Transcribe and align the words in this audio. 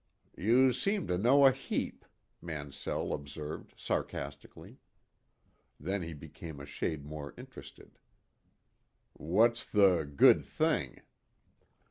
"You 0.35 0.73
seem 0.73 1.05
to 1.05 1.17
know 1.19 1.45
a 1.45 1.51
heap," 1.51 2.05
Mansell 2.41 3.13
observed 3.13 3.75
sarcastically. 3.77 4.77
Then 5.79 6.01
he 6.01 6.13
became 6.15 6.59
a 6.59 6.65
shade 6.65 7.05
more 7.05 7.35
interested. 7.37 7.99
"What's 9.13 9.63
the 9.63 10.05
'good 10.15 10.43
thing'?" 10.43 11.03